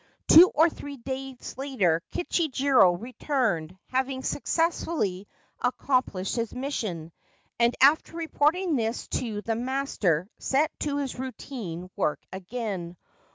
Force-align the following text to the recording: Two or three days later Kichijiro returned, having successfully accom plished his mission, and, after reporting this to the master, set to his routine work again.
Two 0.27 0.51
or 0.55 0.67
three 0.67 0.97
days 0.97 1.53
later 1.59 2.01
Kichijiro 2.11 2.99
returned, 2.99 3.77
having 3.89 4.23
successfully 4.23 5.27
accom 5.63 6.03
plished 6.03 6.37
his 6.37 6.55
mission, 6.55 7.11
and, 7.59 7.75
after 7.79 8.15
reporting 8.17 8.77
this 8.77 9.07
to 9.09 9.43
the 9.43 9.55
master, 9.55 10.27
set 10.39 10.71
to 10.79 10.97
his 10.97 11.19
routine 11.19 11.91
work 11.95 12.19
again. 12.33 12.97